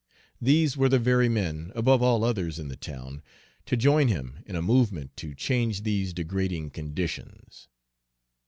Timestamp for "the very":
0.89-1.29